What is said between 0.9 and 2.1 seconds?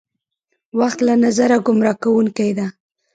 له نظره ګمراه